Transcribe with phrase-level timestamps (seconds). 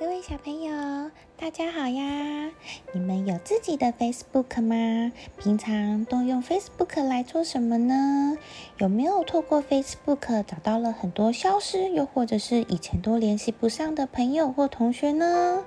[0.00, 2.50] 各位小朋友，大家好呀！
[2.92, 5.12] 你们有自己的 Facebook 吗？
[5.36, 8.38] 平常都用 Facebook 来做什么呢？
[8.78, 15.62] 有没有透过 Facebook 找到了很多消失又或者是以前都联系不上的朋友或同学呢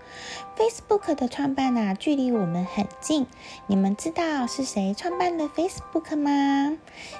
[0.57, 3.27] ？Facebook 的创办啊，距离我们很近。
[3.67, 6.75] 你们知道是谁创办的 Facebook 吗？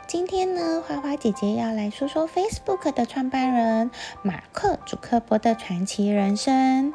[0.07, 3.91] 今天呢，花花姐姐要来说说 Facebook 的创办人
[4.23, 6.91] 马克·祖克伯的传奇人生。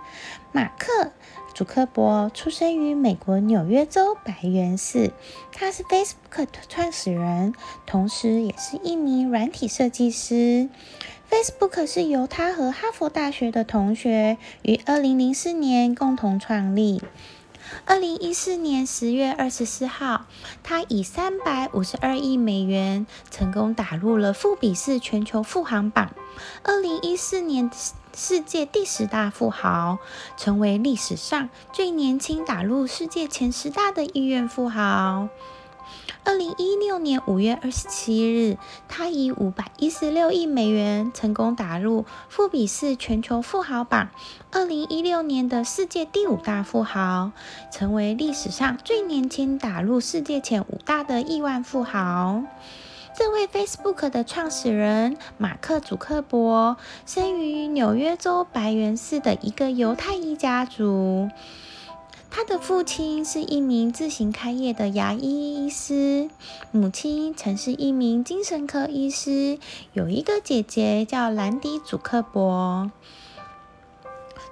[0.53, 1.05] 马克·
[1.55, 5.13] 祖克伯出生于美国纽约州白源市，
[5.53, 7.55] 他是 Facebook 的创始人，
[7.87, 10.69] 同时也是一名软体设计师。
[11.31, 17.03] Facebook 是由他和哈佛大学的同学于2004年共同创立。
[17.85, 20.25] 二零一四年十月二十四号，
[20.63, 26.15] 他以三百五十二亿美元成功打入了富比士全球富豪榜，
[26.63, 27.69] 二零一四年
[28.21, 29.99] 世界第十大富豪，
[30.37, 35.29] 成为历史上最年轻打入世界前十大的亿元富豪。
[36.25, 44.09] 二零一六年五月二十七日，他以五百一十六亿美元成功打入富比士全球富豪榜，
[44.51, 47.31] 二零一六年的世界第五大富豪，
[47.73, 52.43] 成为历史上最年轻打入世界前五大的亿万富豪。
[53.19, 61.29] 这位 Facebook 的创始人马克·祖克伯，生于纽约州白源市的一个犹太裔家族。
[62.31, 66.31] 他的父亲是一名自行开业的牙医医师，
[66.71, 69.59] 母亲曾是一名精神科医师，
[69.95, 72.93] 有一个姐姐叫兰迪·祖克伯。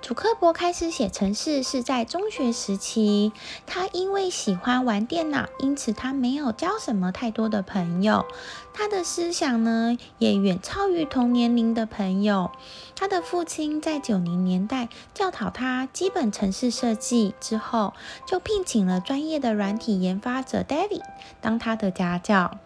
[0.02, 3.32] 祖克伯开始写程式是在中学时期。
[3.66, 8.24] 他因为喜欢玩电脑，因此他没有交什么太多的朋友。
[8.72, 12.52] 他的思想呢，也远超于同年龄的朋友。
[12.94, 17.92] 他的父亲在九零年代教导他基本程式设计之后，
[18.26, 21.02] 就聘请了专业的软体研发者 David
[21.40, 22.58] 当他的家教。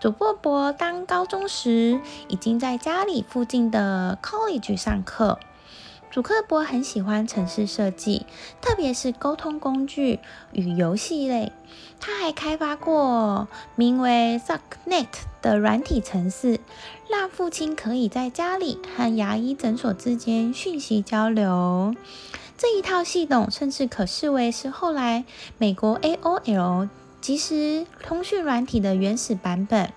[0.00, 5.38] 祖克伯当高中时，已经在家里附近的 college 上课。
[6.16, 8.24] 祖克伯很喜欢城市设计，
[8.62, 10.18] 特别是沟通工具
[10.52, 11.52] 与游戏类。
[12.00, 15.08] 他还开发过名为 ZuckNet
[15.42, 16.58] 的软体程式，
[17.10, 21.94] 让父亲可以在家里和牙医诊所之间讯息交流。
[22.56, 25.26] 这一套系统甚至可视为是后来
[25.58, 26.88] 美国 AOL
[27.20, 29.92] 即时通讯软体的原始版本。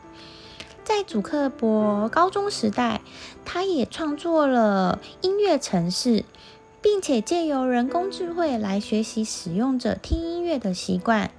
[0.89, 3.01] 在祖克伯高中时代，
[3.45, 6.25] 他也创作了音乐程式，
[6.81, 11.29] 并且借由人工智慧来学习使用者听音乐的习惯。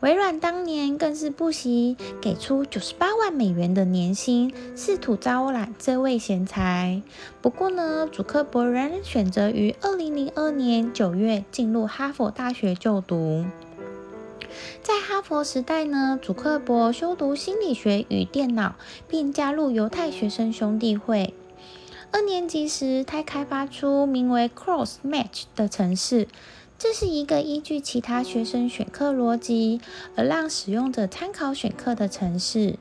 [0.00, 7.00] 微软当年更是不惜给出九十八万美元的年薪，试图招揽这位贤才。
[7.40, 13.46] 不过呢，祖克伯仍然选择于二零零二年九月进入哈佛大学就读。
[14.82, 18.76] 在哈佛时代呢，祖克伯修读心理学与电脑，
[19.08, 21.34] 并加入犹太学生兄弟会。
[22.12, 26.28] 二年级时，他开发出名为 Cross Match 的程式，
[26.78, 29.80] 这是一个依据其他学生选课逻辑
[30.14, 32.78] 而让使用者参考选课的程式。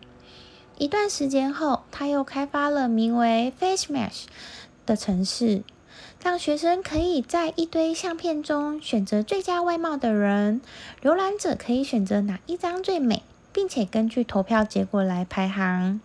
[0.78, 4.26] 一段时间后，他又开发了名为 Face Match
[4.86, 5.64] 的程式。
[6.26, 10.60] 让学生可以在一堆相片中选择最佳外貌的人，
[11.04, 13.22] 浏览者可以选择哪一张最美，
[13.54, 16.02] 并且根据投票结果来排行。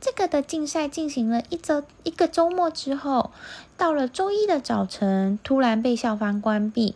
[0.00, 3.32] 这个的竞赛进行了一周一个周末之后，
[3.76, 6.94] 到了周一的早晨，突然被校方关闭，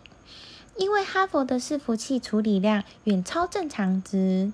[0.79, 4.51] 因为哈佛的伺服器处理量远超正常值，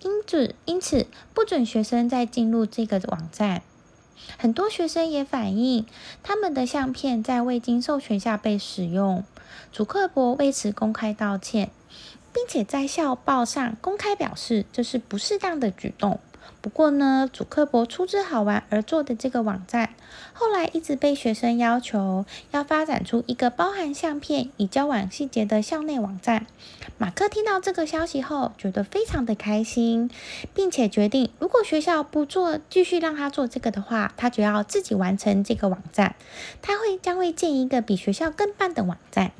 [0.00, 3.60] 因此因此不准学生再进入这个网站。
[4.38, 5.86] 很多学生也反映，
[6.22, 9.24] 他们的相片在未经授权下被使用。
[9.72, 11.70] 主克伯为此公开道歉，
[12.32, 16.20] 并且在校报上公开表示这是不适当的举动。
[16.60, 19.90] 不过呢，主克伯出自好玩而做的这个网站，
[20.32, 26.46] 后来一直被学生要求要发展出一个包含相片与交往细节的校内网站。
[26.96, 30.10] 马克听到这个消息后，觉得非常的开心，
[30.54, 36.14] 并且决定，如果学校不做，继续让他做这个的话，他就要自己完成这个网站。
[36.62, 39.32] 他会将会建一个比学校更棒的网站。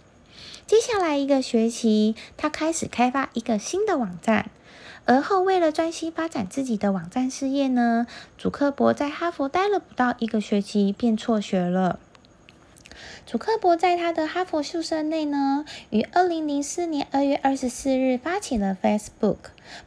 [0.67, 4.51] 接下来一个学期，他开始开发一个新的网站。
[5.07, 8.07] 而后，为了专心发展自己的网站事业呢，
[8.39, 11.99] 祖克伯在哈佛待了不到一个学期便辍学了。
[13.27, 19.37] 祖克伯在他的哈佛宿舍内呢，于二零零四年二月二十四日发起了 Facebook。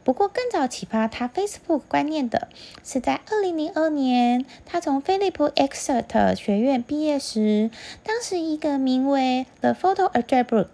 [0.04, 2.48] 不过，更早启发他 Facebook 观念的
[2.84, 7.70] 是在二零零二年，他从菲利普 Exeter 学院毕业时，
[8.04, 10.68] 当时一个名为 The Photo Address Book，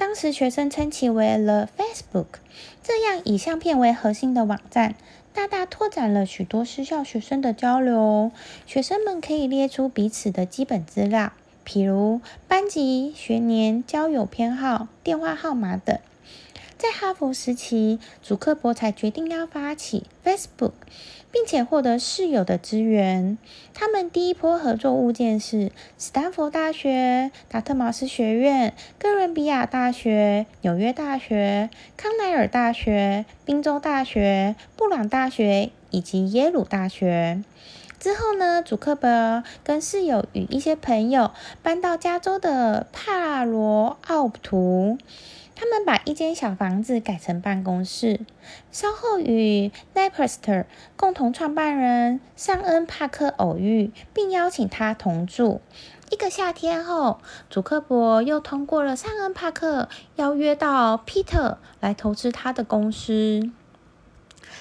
[0.00, 2.38] 当时学生称其为 The Facebook，
[2.82, 4.94] 这样以相片为核心的网站。
[5.34, 8.32] 大大拓展了许多私校学生的交流，
[8.66, 11.34] 学生们可以列出彼此的基本资料，
[11.66, 15.98] 譬如班级、学年、交友偏好、电话号码等。
[16.80, 20.72] 在哈佛时期，祖克伯才决定要发起 Facebook，
[21.30, 23.36] 并且获得室友的支援。
[23.74, 31.68] 他们第一波合作物件是斯坦福大学、达特茅斯学院、哥伦比亚大学、纽约大学、
[31.98, 37.44] 康奈尔大学、宾州大学、布朗大学以及耶鲁大学。
[37.98, 41.32] 之后呢，祖克伯跟室友与一些朋友
[41.62, 44.96] 搬到加州的帕罗奥图。
[45.60, 48.20] 他们把一间小房子改成办公室，
[48.72, 50.64] 稍后与 Napster
[50.96, 55.60] 共同创办人尚恩·帕克偶遇，并邀请他同住。
[56.10, 57.18] 一个夏天后，
[57.50, 63.50] 祖克伯又通过了尚恩·帕克，邀约到 Peter 来投资他的公司。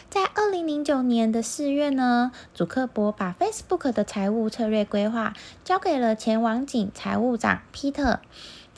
[0.09, 8.17] 在二零零九年的四月呢，祖克伯把 Facebook 的财务策略规划交给了前网警财务长 Peter。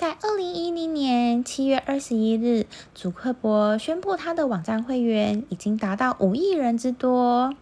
[0.02, 2.66] 在二零一零年七月二十一日，
[2.96, 7.54] 祖克伯宣布他的网站会员已经达到五亿人之多。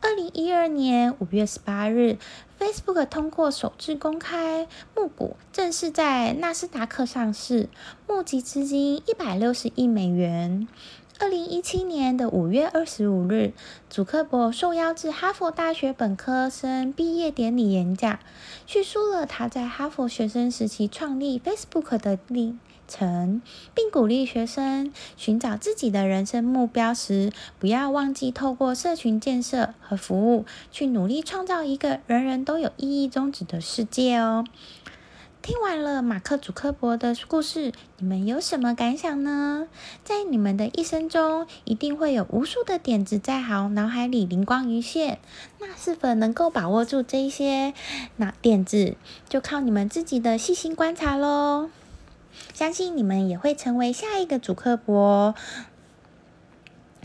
[0.00, 2.18] 二零一二年五月十八日
[2.58, 4.66] ，Facebook 通过首次公开
[4.96, 7.68] 募股，正式在纳斯达克上市，
[8.08, 10.66] 募集资金一百六十亿美元。
[11.18, 13.54] 二零一七年的五月二十五日，
[13.88, 18.18] 祖克伯受邀至哈佛大学本科生毕业典礼演讲，
[18.66, 23.40] 叙述了他在哈佛学生时期创立 Facebook 的历程，
[23.74, 34.44] 并鼓励学生寻找自己的人生目标时，不要忘记透过社群建设和服务，去努力创造一个人人都有意义宗旨的世界哦。
[35.46, 39.68] 听完了马克·祖克伯的故事，你们有什么感想呢？
[40.02, 45.20] 在你们的一生中，一定会有无数的点子在好脑海里灵光一现。
[45.60, 47.74] 那是否能够把握住这些
[48.16, 48.96] 那点子，
[49.28, 51.70] 就靠你们自己的细心观察喽。
[52.52, 55.36] 相信你们也会成为下一个祖克伯。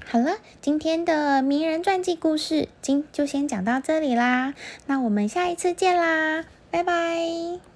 [0.04, 4.56] 好了，今天的名人传记故事今就先讲到这里啦。
[4.88, 7.71] 那我们下一次见啦，拜拜。